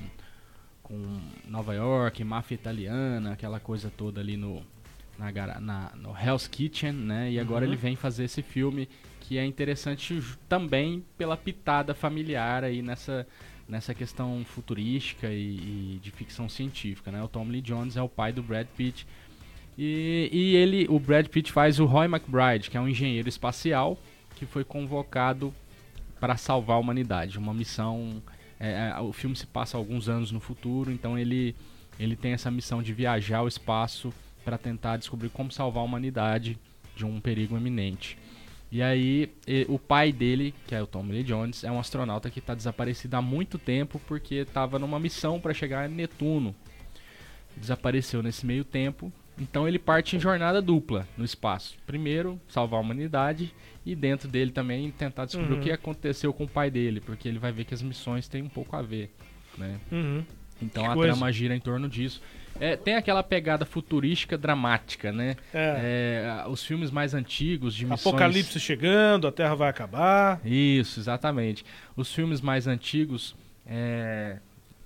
com 0.84 1.20
Nova 1.48 1.74
York, 1.74 2.24
máfia 2.24 2.56
italiana, 2.56 3.34
aquela 3.34 3.60
coisa 3.60 3.92
toda 3.96 4.22
ali 4.22 4.38
no, 4.38 4.62
na, 5.18 5.60
na- 5.60 5.92
no 5.96 6.16
Hell's 6.18 6.48
Kitchen, 6.48 6.92
né? 6.94 7.32
E 7.32 7.40
agora 7.40 7.66
Uhum. 7.66 7.72
ele 7.72 7.78
vem 7.82 7.96
fazer 7.96 8.24
esse 8.26 8.42
filme 8.42 8.88
que 9.20 9.38
é 9.38 9.46
interessante 9.46 10.22
também 10.50 11.04
pela 11.18 11.38
pitada 11.38 11.94
familiar 11.94 12.64
aí 12.64 12.82
nessa, 12.82 13.26
nessa 13.68 13.94
questão 13.94 14.44
futurística 14.46 15.28
e, 15.30 15.96
e 15.96 16.00
de 16.04 16.12
ficção 16.12 16.50
científica, 16.50 17.12
né? 17.12 17.24
O 17.24 17.28
Tom 17.28 17.46
Lee 17.46 17.62
Jones 17.62 17.96
é 17.96 18.02
o 18.02 18.10
pai 18.10 18.34
do 18.34 18.42
Brad 18.44 18.68
Pitt. 18.76 19.06
E, 19.78 20.30
e 20.32 20.56
ele, 20.56 20.86
o 20.90 21.00
Brad 21.00 21.28
Pitt 21.28 21.52
faz 21.52 21.80
o 21.80 21.86
Roy 21.86 22.06
McBride, 22.08 22.70
que 22.70 22.78
é 22.78 22.82
um 22.82 22.88
engenheiro 22.88 23.30
espacial 23.30 23.98
que 24.36 24.46
foi 24.46 24.64
convocado 24.64 25.54
para 26.20 26.36
salvar 26.36 26.76
a 26.78 26.80
humanidade. 26.80 27.38
Uma 27.38 27.54
missão. 27.54 28.22
é, 28.60 28.92
é, 28.96 29.00
o 29.00 29.14
filme 29.14 29.36
se 29.36 29.48
passa 29.48 29.78
alguns 29.78 30.10
anos 30.10 30.32
no 30.32 30.40
futuro, 30.40 30.92
então 30.92 31.18
ele, 31.18 31.56
ele 32.00 32.16
tem 32.16 32.34
essa 32.34 32.52
missão 32.52 32.82
de 32.84 32.92
viajar 32.94 33.38
ao 33.40 33.48
espaço 33.48 34.14
para 34.44 34.58
tentar 34.58 34.98
descobrir 34.98 35.30
como 35.30 35.52
salvar 35.52 35.82
a 35.82 35.86
humanidade 35.86 36.58
de 36.96 37.06
um 37.06 37.20
perigo 37.20 37.56
iminente. 37.58 38.18
E 38.72 38.82
aí, 38.82 39.30
o 39.68 39.78
pai 39.78 40.14
dele, 40.14 40.54
que 40.66 40.74
é 40.74 40.82
o 40.82 40.88
Tom 40.88 41.04
Lee 41.04 41.24
Jones, 41.24 41.64
é 41.64 41.72
um 41.72 41.80
astronauta 41.80 42.30
que 42.30 42.40
está 42.40 42.56
desaparecido 42.56 43.18
há 43.18 43.22
muito 43.22 43.58
tempo 43.58 44.00
porque 44.08 44.36
estava 44.36 44.80
numa 44.80 44.98
missão 45.00 45.40
para 45.42 45.54
chegar 45.54 45.84
a 45.84 45.88
Netuno. 45.90 46.56
Desapareceu 47.58 48.24
nesse 48.24 48.46
meio 48.46 48.64
tempo 48.64 49.12
Então 49.38 49.68
ele 49.68 49.80
parte 49.80 50.16
em 50.16 50.20
jornada 50.20 50.62
dupla 50.62 51.08
no 51.18 51.26
espaço. 51.26 51.76
Primeiro, 51.88 52.40
salvar 52.48 52.78
a 52.80 52.84
humanidade 52.84 53.54
e 53.86 53.96
dentro 53.96 54.28
dele 54.30 54.52
também 54.52 54.92
tentar 54.92 55.26
descobrir 55.26 55.54
Uhum. 55.54 55.60
o 55.60 55.64
que 55.64 55.72
aconteceu 55.72 56.32
com 56.32 56.44
o 56.44 56.48
pai 56.48 56.70
dele, 56.70 57.00
porque 57.02 57.28
ele 57.28 57.40
vai 57.40 57.52
ver 57.52 57.66
que 57.66 57.74
as 57.74 57.82
missões 57.82 58.28
têm 58.28 58.44
um 58.44 58.50
pouco 58.50 58.76
a 58.76 58.82
ver, 58.82 59.10
né? 59.58 59.80
Uhum. 59.92 60.24
Então 60.62 60.84
Que 60.84 60.90
a 60.90 60.94
coisa. 60.94 61.14
trama 61.14 61.32
gira 61.32 61.56
em 61.56 61.60
torno 61.60 61.90
disso. 61.90 62.22
É, 62.60 62.76
tem 62.76 62.96
aquela 62.96 63.24
pegada 63.24 63.66
futurística 63.66 64.38
dramática, 64.38 65.12
né? 65.12 65.36
É. 65.54 66.44
É, 66.44 66.48
os 66.48 66.64
filmes 66.64 66.92
mais 66.92 67.14
antigos 67.14 67.74
de 67.74 67.86
missões... 67.86 68.06
Apocalipse 68.06 68.60
chegando, 68.60 69.26
a 69.26 69.32
Terra 69.32 69.56
vai 69.56 69.70
acabar. 69.70 70.40
Isso, 70.46 71.00
exatamente. 71.00 71.66
Os 71.96 72.14
filmes 72.14 72.40
mais 72.42 72.68
antigos, 72.68 73.36
é, 73.66 74.38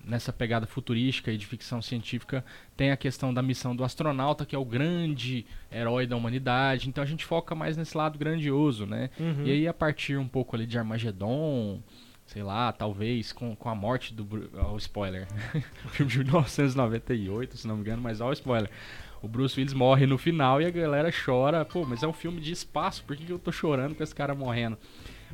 nessa 0.05 0.31
pegada 0.31 0.65
futurística 0.65 1.31
e 1.31 1.37
de 1.37 1.45
ficção 1.45 1.81
científica, 1.81 2.45
tem 2.77 2.91
a 2.91 2.97
questão 2.97 3.33
da 3.33 3.41
missão 3.41 3.75
do 3.75 3.83
astronauta, 3.83 4.45
que 4.45 4.55
é 4.55 4.59
o 4.59 4.63
grande 4.63 5.45
herói 5.71 6.05
da 6.07 6.15
humanidade. 6.15 6.87
Então 6.87 7.03
a 7.03 7.07
gente 7.07 7.25
foca 7.25 7.55
mais 7.55 7.75
nesse 7.75 7.97
lado 7.97 8.17
grandioso, 8.17 8.85
né? 8.85 9.09
Uhum. 9.19 9.43
E 9.43 9.51
aí, 9.51 9.67
a 9.67 9.73
partir 9.73 10.17
um 10.17 10.27
pouco 10.27 10.55
ali 10.55 10.65
de 10.65 10.77
Armagedon, 10.77 11.81
sei 12.25 12.43
lá, 12.43 12.71
talvez 12.71 13.31
com, 13.31 13.55
com 13.55 13.69
a 13.69 13.75
morte 13.75 14.13
do. 14.13 14.23
Bru- 14.23 14.49
Ó, 14.57 14.73
o 14.73 14.77
spoiler. 14.77 15.27
o 15.85 15.89
filme 15.89 16.11
de 16.11 16.19
1998, 16.19 17.57
se 17.57 17.67
não 17.67 17.75
me 17.75 17.81
engano, 17.81 18.01
mas 18.01 18.21
ó, 18.21 18.29
o 18.29 18.33
spoiler. 18.33 18.69
O 19.21 19.27
Bruce 19.27 19.59
Willis 19.59 19.73
morre 19.73 20.05
no 20.05 20.17
final 20.17 20.61
e 20.61 20.65
a 20.65 20.69
galera 20.69 21.11
chora. 21.11 21.65
Pô, 21.65 21.83
mas 21.85 22.03
é 22.03 22.07
um 22.07 22.13
filme 22.13 22.39
de 22.39 22.51
espaço, 22.51 23.03
por 23.05 23.15
que, 23.15 23.25
que 23.25 23.31
eu 23.31 23.39
tô 23.39 23.51
chorando 23.51 23.95
com 23.95 24.03
esse 24.03 24.13
cara 24.13 24.35
morrendo? 24.35 24.77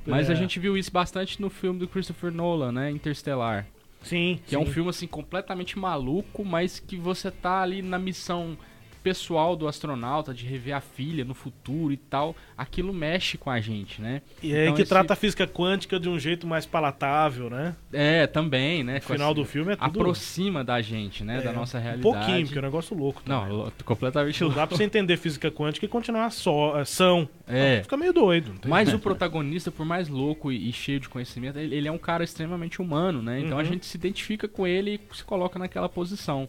Mas 0.05 0.29
É. 0.29 0.33
a 0.33 0.35
gente 0.35 0.59
viu 0.59 0.77
isso 0.77 0.91
bastante 0.91 1.41
no 1.41 1.49
filme 1.49 1.79
do 1.79 1.87
Christopher 1.87 2.31
Nolan, 2.31 2.71
né? 2.71 2.89
Interstellar. 2.91 3.65
Sim. 4.01 4.39
Que 4.47 4.55
é 4.55 4.59
um 4.59 4.65
sim. 4.65 4.71
filme 4.71 4.89
assim 4.89 5.07
completamente 5.07 5.77
maluco, 5.77 6.43
mas 6.45 6.79
que 6.79 6.95
você 6.95 7.29
tá 7.29 7.61
ali 7.61 7.81
na 7.81 7.99
missão 7.99 8.57
pessoal 9.03 9.55
do 9.55 9.67
astronauta 9.67 10.33
de 10.33 10.45
rever 10.45 10.75
a 10.75 10.81
filha 10.81 11.25
no 11.25 11.33
futuro 11.33 11.91
e 11.91 11.97
tal. 11.97 12.35
Aquilo 12.57 12.93
mexe 12.93 13.37
com 13.37 13.49
a 13.49 13.59
gente, 13.59 14.01
né? 14.01 14.21
E 14.41 14.53
é 14.53 14.63
Então 14.63 14.75
que 14.75 14.81
esse- 14.83 14.89
trata 14.89 15.13
a 15.13 15.15
física 15.15 15.47
quântica 15.47 15.99
de 15.99 16.07
um 16.07 16.19
jeito 16.19 16.45
mais 16.45 16.65
palatável, 16.65 17.49
né? 17.49 17.75
É, 17.91 18.27
também, 18.27 18.83
né? 18.83 18.97
O 18.97 19.01
final 19.01 19.33
do 19.33 19.43
filme 19.45 19.73
é 19.73 19.75
tudo 19.75 19.99
aproxima 20.01 20.63
da 20.63 20.81
gente, 20.81 21.23
né? 21.23 21.37
é, 21.39 21.41
da 21.41 21.51
nossa 21.51 21.77
Um 21.77 21.81
realidade. 21.81 22.03
pouquinho, 22.03 22.45
porque 22.45 22.57
é 22.57 22.61
um 22.61 22.65
negócio 22.65 22.95
louco. 22.97 23.21
Não, 23.25 23.41
também. 23.41 23.57
lo- 23.57 23.71
completamente 23.85 24.39
Não 24.41 24.47
louco. 24.47 24.59
dá 24.59 24.67
pra 24.67 24.77
você 24.77 24.83
entender 24.83 25.17
física 25.17 25.49
quântica 25.51 25.85
e 25.85 25.89
continuar 25.89 26.29
só, 26.31 26.79
é, 26.79 26.85
são. 26.85 27.27
É. 27.47 27.81
Fica 27.83 27.97
meio 27.97 28.13
doido. 28.13 28.53
não 28.63 28.69
Mas 28.69 28.87
jeito. 28.89 28.99
o 28.99 29.03
protagonista, 29.03 29.71
por 29.71 29.85
mais 29.85 30.07
louco 30.07 30.51
e, 30.51 30.69
e 30.69 30.73
cheio 30.73 30.99
de 30.99 31.09
conhecimento, 31.09 31.57
ele, 31.59 31.75
ele 31.75 31.87
é 31.87 31.91
um 31.91 31.97
cara 31.97 32.23
extremamente 32.23 32.81
humano, 32.81 33.21
né? 33.21 33.39
Então 33.39 33.57
a 33.57 33.61
Uhum. 33.61 33.67
gente 33.67 33.85
se 33.85 33.97
identifica 33.97 34.47
com 34.47 34.65
ele 34.67 34.99
e 35.11 35.15
se 35.15 35.23
coloca 35.23 35.57
naquela 35.59 35.89
posição. 35.89 36.47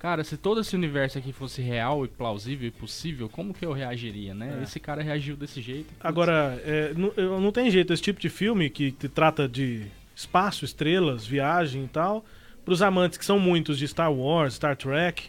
Cara, 0.00 0.24
se 0.24 0.36
todo 0.36 0.60
esse 0.62 0.74
universo 0.74 1.18
aqui 1.18 1.30
fosse 1.32 1.60
real 1.62 2.04
e 2.04 2.08
plausível 2.08 2.66
e 2.66 2.70
possível, 2.70 3.28
como 3.28 3.52
que 3.54 3.64
eu 3.64 3.72
reagiria, 3.72 4.34
né? 4.34 4.56
É. 4.58 4.62
Esse 4.64 4.80
cara 4.80 5.02
reagiu 5.02 5.36
desse 5.36 5.60
jeito. 5.60 5.92
Agora, 6.00 6.60
é, 6.64 6.92
não, 6.96 7.12
eu- 7.16 7.38
não 7.40 7.52
tem 7.52 7.70
jeito, 7.70 7.92
esse 7.92 8.02
tipo 8.02 8.18
de 8.18 8.28
filme 8.30 8.68
que, 8.70 8.92
que 8.92 9.08
trata 9.08 9.46
de 9.46 9.82
espaço, 10.16 10.64
estrelas, 10.64 11.26
viagem 11.26 11.84
e 11.84 11.88
tal, 11.88 12.24
pros 12.64 12.80
amantes 12.82 13.18
que 13.18 13.24
são 13.24 13.38
muitos 13.38 13.78
de 13.78 13.86
Star 13.86 14.10
Wars, 14.12 14.54
Star 14.54 14.74
Trek, 14.76 15.24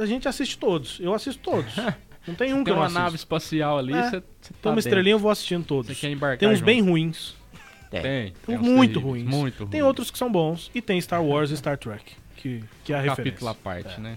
a 0.00 0.06
gente 0.06 0.26
assiste 0.26 0.58
todos. 0.58 0.98
Eu 1.00 1.12
assisto 1.14 1.42
todos. 1.42 1.72
Não 2.26 2.34
tem 2.34 2.52
um 2.52 2.58
que 2.58 2.64
tem 2.64 2.72
eu 2.72 2.76
não 2.76 2.82
uma 2.82 2.86
assisto. 2.86 3.00
nave 3.02 3.16
espacial 3.16 3.78
ali, 3.78 3.94
É. 3.94 4.02
você 4.02 4.20
Tem 4.20 4.22
tá 4.60 4.68
uma 4.68 4.74
dentro. 4.74 4.78
estrelinha, 4.80 5.14
eu 5.14 5.18
vou 5.18 5.30
assistindo 5.30 5.64
todos. 5.64 5.86
Você 5.86 5.94
quer 5.94 6.10
embarcar 6.12 6.38
Tem 6.38 6.48
uns 6.48 6.58
junto. 6.58 6.66
bem 6.66 6.82
ruins, 6.82 7.34
Tem. 7.90 8.02
Tem. 8.02 8.32
tem 8.44 8.56
uns 8.58 8.60
muito 8.62 9.00
terríveis, 9.00 9.04
ruins. 9.24 9.34
Muito 9.34 9.66
Tem 9.66 9.80
ruins. 9.80 9.86
outros 9.88 10.10
que 10.10 10.18
são 10.18 10.30
bons. 10.30 10.70
E 10.74 10.82
tem 10.82 11.00
Star 11.00 11.24
Wars 11.24 11.50
e 11.50 11.56
Star 11.56 11.78
Trek, 11.78 12.12
que, 12.38 12.64
que 12.84 12.92
é 12.92 12.96
a 12.96 12.98
um 13.00 13.02
referência. 13.02 13.24
capítulo 13.24 13.50
à 13.50 13.54
parte, 13.54 14.00
né? 14.00 14.16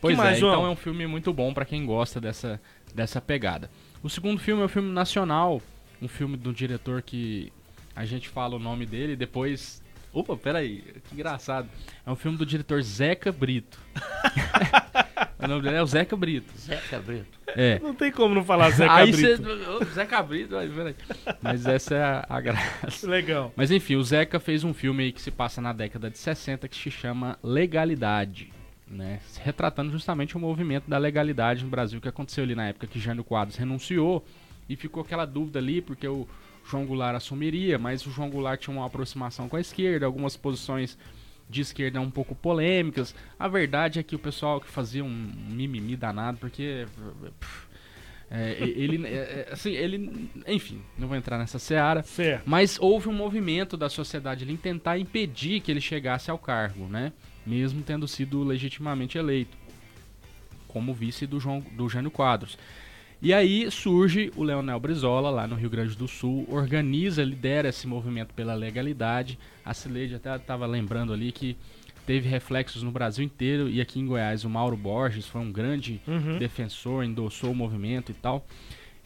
Pois 0.00 0.16
mais, 0.16 0.36
é, 0.36 0.40
João? 0.40 0.52
então 0.52 0.66
é 0.66 0.70
um 0.70 0.76
filme 0.76 1.06
muito 1.06 1.32
bom 1.32 1.54
pra 1.54 1.64
quem 1.64 1.86
gosta 1.86 2.20
dessa, 2.20 2.60
dessa 2.92 3.20
pegada. 3.20 3.70
O 4.02 4.10
segundo 4.10 4.40
filme 4.40 4.60
é 4.60 4.64
um 4.64 4.68
filme 4.68 4.90
nacional, 4.90 5.62
um 6.00 6.08
filme 6.08 6.36
do 6.36 6.52
diretor 6.52 7.02
que 7.02 7.52
a 7.94 8.04
gente 8.04 8.28
fala 8.28 8.56
o 8.56 8.58
nome 8.58 8.84
dele 8.84 9.12
e 9.12 9.16
depois. 9.16 9.80
Opa, 10.12 10.36
peraí, 10.36 10.82
que 11.08 11.14
engraçado. 11.14 11.68
É 12.04 12.10
um 12.10 12.16
filme 12.16 12.36
do 12.36 12.44
diretor 12.44 12.82
Zeca 12.82 13.30
Brito. 13.30 13.78
o 15.38 15.46
nome 15.46 15.62
dele 15.62 15.76
é 15.76 15.82
o 15.82 15.86
Zeca 15.86 16.16
Brito. 16.16 16.52
Zeca 16.58 16.98
Brito. 16.98 17.38
É. 17.48 17.78
Não 17.80 17.94
tem 17.94 18.10
como 18.10 18.34
não 18.34 18.44
falar 18.44 18.70
Zé 18.70 18.88
Aí 18.88 19.10
Cabrito. 19.12 19.42
você. 19.42 19.70
Ô, 19.70 19.84
Zeca 19.92 20.22
Brito, 20.22 20.56
aí, 20.56 20.68
peraí. 20.68 20.94
Mas 21.40 21.66
essa 21.66 21.94
é 21.94 22.02
a, 22.02 22.26
a 22.28 22.40
graça. 22.40 23.08
Legal. 23.08 23.52
Mas 23.56 23.70
enfim, 23.70 23.96
o 23.96 24.02
Zeca 24.02 24.40
fez 24.40 24.64
um 24.64 24.72
filme 24.72 25.04
aí 25.04 25.12
que 25.12 25.20
se 25.20 25.30
passa 25.30 25.60
na 25.60 25.72
década 25.72 26.10
de 26.10 26.18
60 26.18 26.66
que 26.68 26.76
se 26.76 26.90
chama 26.90 27.38
Legalidade, 27.42 28.52
né? 28.88 29.20
Retratando 29.42 29.90
justamente 29.90 30.36
o 30.36 30.40
movimento 30.40 30.88
da 30.88 30.98
legalidade 30.98 31.64
no 31.64 31.70
Brasil 31.70 32.00
que 32.00 32.08
aconteceu 32.08 32.44
ali 32.44 32.54
na 32.54 32.68
época 32.68 32.86
que 32.86 32.98
Jânio 32.98 33.24
Quadros 33.24 33.56
renunciou 33.56 34.24
e 34.68 34.76
ficou 34.76 35.02
aquela 35.02 35.24
dúvida 35.24 35.58
ali 35.58 35.80
porque 35.80 36.06
o 36.06 36.26
João 36.68 36.86
Goulart 36.86 37.16
assumiria, 37.16 37.78
mas 37.78 38.06
o 38.06 38.10
João 38.10 38.30
Goulart 38.30 38.60
tinha 38.60 38.76
uma 38.76 38.86
aproximação 38.86 39.48
com 39.48 39.56
a 39.56 39.60
esquerda, 39.60 40.06
algumas 40.06 40.36
posições 40.36 40.96
de 41.48 41.60
esquerda 41.60 42.00
um 42.00 42.10
pouco 42.10 42.34
polêmicas. 42.34 43.14
A 43.38 43.48
verdade 43.48 43.98
é 43.98 44.02
que 44.02 44.16
o 44.16 44.18
pessoal 44.18 44.60
que 44.60 44.68
fazia 44.68 45.04
um 45.04 45.32
mimimi 45.50 45.96
danado, 45.96 46.38
porque 46.38 46.86
pff, 47.38 47.66
é, 48.34 48.56
ele, 48.60 49.06
é, 49.06 49.10
é, 49.10 49.48
assim, 49.52 49.72
ele, 49.72 50.30
enfim, 50.46 50.80
não 50.98 51.06
vou 51.06 51.16
entrar 51.16 51.36
nessa 51.36 51.58
seara. 51.58 52.02
Certo. 52.02 52.42
Mas 52.46 52.78
houve 52.80 53.08
um 53.08 53.12
movimento 53.12 53.76
da 53.76 53.90
sociedade 53.90 54.44
ali 54.44 54.54
em 54.54 54.56
tentar 54.56 54.98
impedir 54.98 55.60
que 55.60 55.70
ele 55.70 55.82
chegasse 55.82 56.30
ao 56.30 56.38
cargo, 56.38 56.86
né? 56.86 57.12
Mesmo 57.44 57.82
tendo 57.82 58.08
sido 58.08 58.42
legitimamente 58.42 59.18
eleito 59.18 59.56
como 60.66 60.94
vice 60.94 61.26
do, 61.26 61.38
João, 61.38 61.60
do 61.60 61.88
Jânio 61.90 62.10
Quadros. 62.10 62.58
E 63.22 63.32
aí 63.32 63.70
surge 63.70 64.32
o 64.36 64.42
Leonel 64.42 64.80
Brizola, 64.80 65.30
lá 65.30 65.46
no 65.46 65.54
Rio 65.54 65.70
Grande 65.70 65.96
do 65.96 66.08
Sul, 66.08 66.44
organiza, 66.50 67.22
lidera 67.22 67.68
esse 67.68 67.86
movimento 67.86 68.34
pela 68.34 68.52
legalidade. 68.54 69.38
A 69.64 69.72
Cileide 69.72 70.16
até 70.16 70.34
estava 70.34 70.66
lembrando 70.66 71.12
ali 71.12 71.30
que 71.30 71.56
teve 72.04 72.28
reflexos 72.28 72.82
no 72.82 72.90
Brasil 72.90 73.24
inteiro 73.24 73.68
e 73.68 73.80
aqui 73.80 74.00
em 74.00 74.06
Goiás 74.06 74.44
o 74.44 74.50
Mauro 74.50 74.76
Borges 74.76 75.24
foi 75.28 75.40
um 75.40 75.52
grande 75.52 76.00
Uhum. 76.06 76.36
defensor, 76.36 77.04
endossou 77.04 77.52
o 77.52 77.54
movimento 77.54 78.10
e 78.10 78.14
tal. 78.14 78.44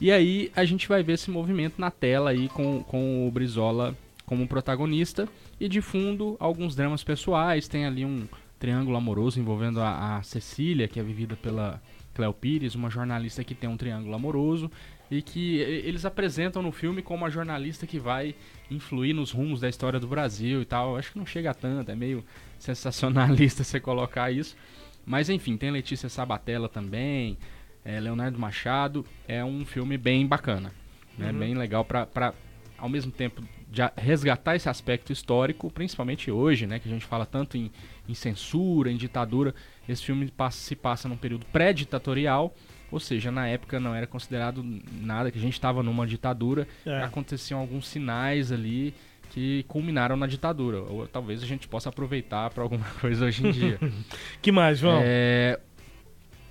E 0.01 0.11
aí 0.11 0.51
a 0.57 0.65
gente 0.65 0.89
vai 0.89 1.03
ver 1.03 1.13
esse 1.13 1.31
movimento 1.31 1.75
na 1.79 1.91
tela 1.91 2.31
aí 2.31 2.49
com, 2.49 2.83
com 2.85 3.29
o 3.29 3.31
Brizola 3.31 3.95
como 4.25 4.49
protagonista 4.49 5.29
e 5.61 5.69
de 5.69 5.83
fundo 5.83 6.37
alguns 6.41 6.75
dramas 6.75 7.05
pessoais, 7.05 7.69
tem 7.69 7.85
ali 7.85 8.03
um 8.05 8.27
triângulo 8.59 8.97
amoroso 8.97 9.39
envolvendo 9.39 9.79
a, 9.81 10.17
a 10.17 10.23
Cecília, 10.23 10.89
que 10.89 10.99
é 10.99 11.03
vivida 11.03 11.37
pela 11.37 11.81
Cleo 12.17 12.33
Pires, 12.33 12.75
uma 12.75 12.89
jornalista 12.89 13.45
que 13.45 13.55
tem 13.55 13.69
um 13.69 13.77
triângulo 13.77 14.15
amoroso 14.15 14.71
e 15.11 15.21
que 15.21 15.59
eles 15.59 16.07
apresentam 16.07 16.63
no 16.63 16.73
filme 16.73 17.03
como 17.03 17.27
a 17.27 17.31
jornalista 17.31 17.87
que 17.87 17.99
vai 17.99 18.35
influir 18.71 19.13
nos 19.13 19.31
rumos 19.31 19.61
da 19.61 19.69
história 19.69 20.01
do 20.01 20.07
Brasil 20.07 20.63
e 20.63 20.65
tal. 20.65 20.97
Acho 20.97 21.13
que 21.13 21.19
não 21.19 21.27
chega 21.27 21.51
a 21.51 21.55
tanto, 21.55 21.91
é 21.91 21.95
meio 21.95 22.25
sensacionalista 22.59 23.63
você 23.63 23.79
colocar 23.79 24.31
isso. 24.31 24.57
Mas 25.05 25.29
enfim, 25.29 25.59
tem 25.59 25.71
Letícia 25.71 26.09
Sabatella 26.09 26.71
também, 26.71 27.37
é, 27.85 28.01
Leonardo 28.01 28.39
Machado. 28.39 29.05
É 29.29 29.45
um 29.45 29.67
filme 29.67 29.99
bem 29.99 30.27
bacana, 30.27 30.73
né? 31.19 31.31
Uhum. 31.31 31.39
Bem 31.39 31.55
legal 31.55 31.85
pra, 31.85 32.33
ao 32.79 32.89
mesmo 32.89 33.13
tempo, 33.13 33.43
já 33.73 33.93
resgatar 33.97 34.55
esse 34.57 34.69
aspecto 34.69 35.13
histórico, 35.13 35.71
principalmente 35.71 36.31
hoje, 36.31 36.67
né? 36.67 36.79
Que 36.79 36.89
a 36.89 36.93
gente 36.93 37.05
fala 37.05 37.27
tanto 37.27 37.57
em, 37.57 37.71
em 38.09 38.15
censura, 38.15 38.91
em 38.91 38.97
ditadura. 38.97 39.55
Esse 39.89 40.05
filme 40.05 40.31
passa- 40.31 40.59
se 40.59 40.77
passa 40.77 41.09
num 41.09 41.17
período 41.17 41.45
pré-ditatorial, 41.53 42.55
ou 42.91 43.01
seja, 43.01 43.31
na 43.31 43.47
época 43.49 43.81
não 43.81 43.95
era 43.95 44.07
considerado 44.07 44.65
nada, 45.01 45.31
que 45.31 45.39
a 45.39 45.41
gente 45.41 45.55
estava 45.55 45.83
numa 45.83 46.07
ditadura. 46.07 46.67
É. 46.85 47.03
Aconteciam 47.03 47.59
alguns 47.61 47.89
sinais 47.89 48.53
ali 48.53 48.95
que 49.31 49.65
culminaram 49.69 50.17
na 50.17 50.27
ditadura. 50.29 50.81
Ou 50.83 51.07
talvez 51.09 51.43
a 51.43 51.47
gente 51.47 51.67
possa 51.67 51.89
aproveitar 51.89 52.51
para 52.51 52.63
alguma 52.63 52.87
coisa 53.01 53.27
hoje 53.27 53.47
em 53.47 53.51
dia. 53.51 53.79
Que 54.41 54.53
mais, 54.53 54.79
João? 54.79 55.01
É, 55.05 55.59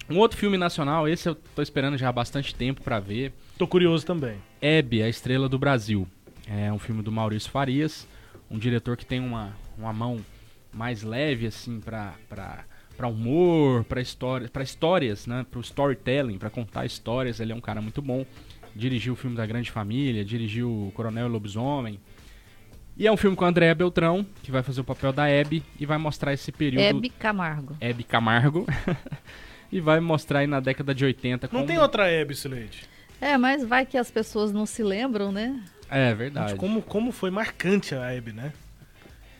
Um 0.09 0.17
outro 0.17 0.37
filme 0.37 0.57
nacional, 0.57 1.07
esse 1.07 1.27
eu 1.29 1.33
tô 1.35 1.61
esperando 1.61 1.97
já 1.97 2.09
há 2.09 2.11
bastante 2.11 2.53
tempo 2.53 2.81
para 2.83 2.99
ver. 2.99 3.31
Tô 3.57 3.65
curioso 3.65 4.05
também. 4.05 4.35
Hebe, 4.61 5.01
a 5.01 5.07
Estrela 5.09 5.47
do 5.47 5.57
Brasil. 5.57 6.05
É 6.47 6.71
um 6.71 6.79
filme 6.79 7.01
do 7.01 7.11
Maurício 7.11 7.49
Farias, 7.49 8.07
um 8.49 8.57
diretor 8.57 8.95
que 8.95 9.05
tem 9.05 9.19
uma, 9.19 9.55
uma 9.77 9.91
mão 9.91 10.23
mais 10.71 11.03
leve 11.03 11.47
assim 11.47 11.79
para 11.79 12.13
para 12.95 13.07
humor, 13.07 13.83
para 13.83 13.99
história, 13.99 14.47
para 14.47 14.63
histórias, 14.63 15.27
né, 15.27 15.45
para 15.49 15.59
o 15.59 15.61
storytelling, 15.61 16.37
para 16.37 16.49
contar 16.49 16.85
histórias. 16.85 17.39
Ele 17.39 17.51
é 17.51 17.55
um 17.55 17.61
cara 17.61 17.81
muito 17.81 18.01
bom. 18.01 18.25
Dirigiu 18.73 19.13
o 19.13 19.15
filme 19.15 19.35
da 19.35 19.45
Grande 19.45 19.71
Família, 19.71 20.23
dirigiu 20.23 20.69
o 20.69 20.91
Coronel 20.93 21.27
e 21.27 21.29
Lobisomem. 21.29 21.99
E 22.97 23.05
é 23.05 23.11
um 23.11 23.17
filme 23.17 23.35
com 23.35 23.43
a 23.43 23.49
Andréa 23.49 23.75
Beltrão, 23.75 24.25
que 24.41 24.51
vai 24.51 24.63
fazer 24.63 24.79
o 24.79 24.83
papel 24.83 25.11
da 25.11 25.27
Hebe 25.27 25.61
e 25.77 25.85
vai 25.85 25.97
mostrar 25.97 26.33
esse 26.33 26.51
período 26.51 26.81
Hebe 26.81 27.09
Camargo. 27.09 27.75
Hebe 27.81 28.03
Camargo. 28.05 28.65
e 29.69 29.81
vai 29.81 29.99
mostrar 29.99 30.39
aí 30.39 30.47
na 30.47 30.61
década 30.61 30.95
de 30.95 31.03
80 31.03 31.47
Não 31.47 31.51
como... 31.51 31.67
tem 31.67 31.77
outra 31.77 32.09
Hebe, 32.09 32.33
Sileide. 32.33 32.85
É, 33.19 33.37
mas 33.37 33.65
vai 33.65 33.85
que 33.85 33.97
as 33.97 34.09
pessoas 34.09 34.51
não 34.53 34.65
se 34.65 34.83
lembram, 34.83 35.31
né? 35.31 35.61
É 35.89 36.13
verdade. 36.13 36.49
Gente, 36.51 36.59
como, 36.59 36.81
como 36.81 37.11
foi 37.11 37.29
marcante 37.31 37.93
a 37.95 38.11
Hebe, 38.11 38.31
né? 38.31 38.51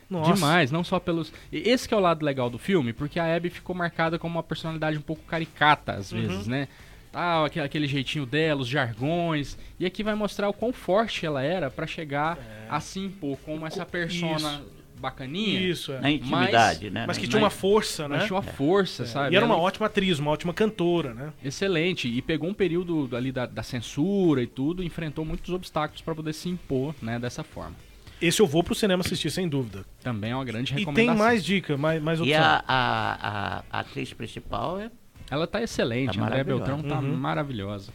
Nossa. 0.08 0.34
Demais, 0.34 0.70
não 0.70 0.84
só 0.84 1.00
pelos. 1.00 1.32
Esse 1.52 1.88
que 1.88 1.92
é 1.92 1.96
o 1.96 2.00
lado 2.00 2.24
legal 2.24 2.48
do 2.48 2.58
filme, 2.58 2.92
porque 2.92 3.18
a 3.18 3.34
Abby 3.34 3.50
ficou 3.50 3.74
marcada 3.74 4.18
como 4.18 4.36
uma 4.36 4.42
personalidade 4.42 4.96
um 4.96 5.02
pouco 5.02 5.22
caricata, 5.24 5.92
às 5.94 6.12
Uhum. 6.12 6.20
vezes, 6.20 6.46
né? 6.46 6.68
Tal, 7.10 7.44
aquele, 7.46 7.64
aquele 7.66 7.86
jeitinho 7.88 8.24
dela, 8.26 8.60
os 8.60 8.68
jargões. 8.68 9.56
E 9.80 9.86
aqui 9.86 10.04
vai 10.04 10.14
mostrar 10.14 10.48
o 10.48 10.52
quão 10.52 10.72
forte 10.72 11.26
ela 11.26 11.42
era 11.42 11.70
pra 11.70 11.86
chegar 11.86 12.38
a 12.68 12.78
se 12.78 13.00
impor 13.00 13.36
como 13.38 13.66
essa 13.66 13.84
persona 13.84 14.62
bacaninha. 15.10 15.60
Isso, 15.60 15.92
é. 15.92 16.00
Na 16.00 16.10
intimidade, 16.10 16.90
né? 16.90 17.04
Mas 17.06 17.18
que 17.18 17.26
tinha 17.28 17.40
uma 17.42 17.50
força, 17.50 18.08
Mas 18.08 18.20
né? 18.20 18.26
tinha 18.26 18.36
uma 18.36 18.42
força, 18.42 19.06
sabe? 19.06 19.34
E 19.34 19.36
era 19.36 19.44
uma 19.46 19.56
ótima 19.56 19.86
atriz, 19.86 20.18
uma 20.18 20.30
ótima 20.30 20.52
cantora, 20.54 21.14
né? 21.14 21.32
Excelente. 21.44 22.08
E 22.08 22.20
pegou 22.22 22.48
um 22.48 22.54
período 22.54 23.08
ali 23.16 23.30
da, 23.32 23.46
da 23.46 23.62
censura 23.62 24.42
e 24.42 24.46
tudo, 24.46 24.82
e 24.82 24.86
enfrentou 24.86 25.24
muitos 25.24 25.52
obstáculos 25.52 26.00
pra 26.02 26.14
poder 26.14 26.32
se 26.32 26.48
impor, 26.48 26.94
né, 27.00 27.18
dessa 27.18 27.42
forma. 27.44 27.74
Esse 28.20 28.40
eu 28.40 28.46
vou 28.46 28.64
pro 28.64 28.74
cinema 28.74 29.02
assistir, 29.04 29.30
sem 29.30 29.46
dúvida. 29.46 29.84
Também 30.02 30.30
é 30.30 30.34
uma 30.34 30.44
grande 30.44 30.72
E 30.72 30.78
recomendação. 30.78 31.14
tem 31.14 31.22
mais 31.24 31.44
dica, 31.44 31.76
mais, 31.76 32.02
mais 32.02 32.18
E 32.18 32.22
opção. 32.22 32.42
a, 32.42 32.64
a, 32.66 33.14
a- 33.58 33.64
a 33.70 33.80
atriz 33.80 34.12
principal 34.14 34.80
é 34.80 34.90
Ela 35.30 35.46
tá 35.46 35.60
excelente, 35.62 36.16
Tá 36.18 36.24
a 36.24 36.26
André. 36.28 36.42
Beltrão 36.44 36.82
tá 36.82 36.98
Uhum. 36.98 37.14
maravilhosa. 37.16 37.92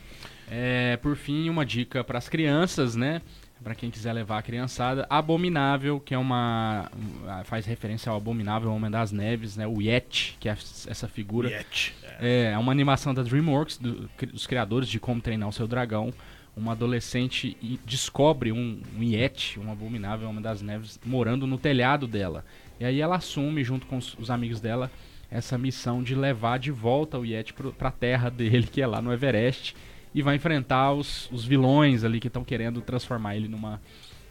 É, 0.50 0.98
por 0.98 1.16
fim, 1.16 1.50
uma 1.50 1.66
dica 1.66 2.04
para 2.04 2.18
as 2.18 2.28
crianças, 2.30 2.96
né? 2.96 3.22
Pra 3.64 3.76
quem 3.76 3.92
quiser 3.92 4.12
levar 4.14 4.40
a 4.40 4.42
criançada, 4.42 5.06
Abominável, 5.08 6.00
que 6.00 6.16
é 6.16 6.18
uma 6.18 6.90
um, 6.98 7.44
faz 7.44 7.64
referência 7.66 8.10
ao 8.10 8.18
Abominável 8.18 8.74
Homem 8.74 8.90
das 8.90 9.12
Neves, 9.12 9.56
né? 9.56 9.68
O 9.68 9.80
Yeti, 9.80 10.36
que 10.40 10.50
é 10.50 10.54
essa 10.88 11.08
figura. 11.08 11.48
Yeti. 11.50 11.94
É, 12.20 12.52
é 12.54 12.58
uma 12.58 12.72
animação 12.72 13.14
da 13.14 13.22
DreamWorks, 13.22 13.78
do- 13.78 14.10
dos 14.34 14.48
criadores 14.48 14.90
de 14.90 15.00
Como 15.00 15.22
Treinar 15.22 15.48
o 15.48 15.54
Seu 15.54 15.68
Dragão. 15.68 16.12
Uma 16.58 16.72
adolescente 16.74 17.56
descobre 17.86 18.52
um, 18.52 18.82
um 18.98 19.04
Yeti, 19.04 19.60
um 19.60 19.72
abominável 19.72 20.28
Homem 20.28 20.42
das 20.42 20.62
Neves, 20.62 21.00
morando 21.06 21.46
no 21.46 21.58
telhado 21.58 22.08
dela. 22.08 22.44
E 22.80 22.84
aí 22.86 23.00
ela 23.00 23.16
assume, 23.18 23.64
junto 23.64 23.86
com 23.86 23.98
os, 23.98 24.18
os 24.18 24.32
amigos 24.32 24.60
dela, 24.60 24.92
essa 25.30 25.56
missão 25.58 26.02
de 26.04 26.14
levar 26.16 26.58
de 26.60 26.72
volta 26.72 27.18
o 27.18 27.26
Yeti 27.26 27.54
pro, 27.54 27.72
pra 27.72 27.92
terra 27.92 28.28
dele, 28.32 28.66
que 28.68 28.82
é 28.82 28.88
lá 28.88 29.02
no 29.02 29.14
Everest. 29.14 29.76
E 30.14 30.22
vai 30.22 30.36
enfrentar 30.36 30.94
os, 30.94 31.30
os 31.32 31.46
vilões 31.46 32.04
ali 32.04 32.20
que 32.20 32.28
estão 32.28 32.44
querendo 32.44 32.82
transformar 32.82 33.36
ele 33.36 33.48
numa, 33.48 33.82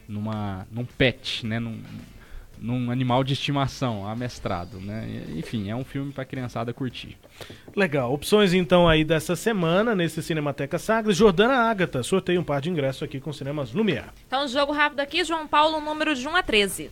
numa, 0.06 0.66
num 0.70 0.84
pet, 0.84 1.46
né? 1.46 1.58
Num, 1.58 1.80
num 2.60 2.90
animal 2.90 3.24
de 3.24 3.32
estimação, 3.32 4.06
amestrado, 4.06 4.78
né? 4.78 5.08
Enfim, 5.36 5.70
é 5.70 5.74
um 5.74 5.84
filme 5.84 6.12
pra 6.12 6.24
criançada 6.24 6.72
curtir. 6.72 7.16
Legal. 7.74 8.12
Opções 8.12 8.52
então 8.52 8.86
aí 8.86 9.02
dessa 9.02 9.34
semana 9.34 9.94
nesse 9.94 10.22
Cinemateca 10.22 10.78
Sagres. 10.78 11.16
Jordana 11.16 11.54
Ágata, 11.54 12.02
sorteio 12.02 12.40
um 12.40 12.44
par 12.44 12.60
de 12.60 12.70
ingressos 12.70 13.02
aqui 13.02 13.18
com 13.18 13.32
Cinemas 13.32 13.72
Lumière. 13.72 14.10
Então, 14.26 14.46
jogo 14.46 14.72
rápido 14.72 15.00
aqui, 15.00 15.24
João 15.24 15.46
Paulo, 15.46 15.80
número 15.80 16.14
de 16.14 16.28
1 16.28 16.36
a 16.36 16.42
13. 16.42 16.90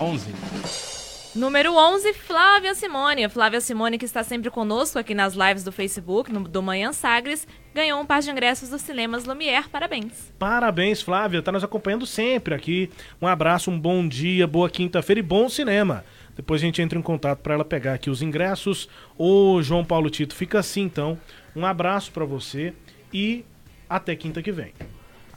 11. 0.00 0.93
Número 1.34 1.74
11, 1.74 2.14
Flávia 2.14 2.76
Simone. 2.76 3.28
Flávia 3.28 3.60
Simone, 3.60 3.98
que 3.98 4.04
está 4.04 4.22
sempre 4.22 4.48
conosco 4.50 5.00
aqui 5.00 5.16
nas 5.16 5.34
lives 5.34 5.64
do 5.64 5.72
Facebook, 5.72 6.32
no, 6.32 6.44
do 6.44 6.62
Manhã 6.62 6.92
Sagres, 6.92 7.44
ganhou 7.74 8.00
um 8.00 8.06
par 8.06 8.22
de 8.22 8.30
ingressos 8.30 8.68
dos 8.68 8.80
cinemas 8.82 9.24
Lumière. 9.24 9.68
Parabéns. 9.68 10.32
Parabéns, 10.38 11.02
Flávia. 11.02 11.42
Tá 11.42 11.50
nos 11.50 11.64
acompanhando 11.64 12.06
sempre 12.06 12.54
aqui. 12.54 12.88
Um 13.20 13.26
abraço, 13.26 13.68
um 13.68 13.78
bom 13.78 14.06
dia, 14.06 14.46
boa 14.46 14.70
quinta-feira 14.70 15.18
e 15.18 15.24
bom 15.24 15.48
cinema. 15.48 16.04
Depois 16.36 16.62
a 16.62 16.66
gente 16.66 16.80
entra 16.80 16.96
em 16.96 17.02
contato 17.02 17.40
para 17.40 17.54
ela 17.54 17.64
pegar 17.64 17.94
aqui 17.94 18.08
os 18.08 18.22
ingressos. 18.22 18.88
Ô, 19.18 19.60
João 19.60 19.84
Paulo 19.84 20.10
Tito, 20.10 20.36
fica 20.36 20.60
assim 20.60 20.82
então. 20.82 21.18
Um 21.56 21.66
abraço 21.66 22.12
para 22.12 22.24
você 22.24 22.72
e 23.12 23.44
até 23.90 24.14
quinta 24.14 24.40
que 24.40 24.52
vem. 24.52 24.72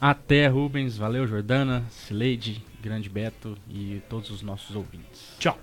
Até, 0.00 0.46
Rubens. 0.46 0.96
Valeu, 0.96 1.26
Jordana, 1.26 1.84
Sileide, 1.90 2.64
Grande 2.80 3.08
Beto 3.08 3.58
e 3.68 4.00
todos 4.08 4.30
os 4.30 4.42
nossos 4.42 4.76
ouvintes. 4.76 5.34
Tchau. 5.40 5.58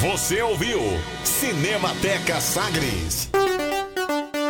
Você 0.00 0.42
ouviu 0.42 0.80
Cinemateca 1.24 2.40
Sagres. 2.40 3.28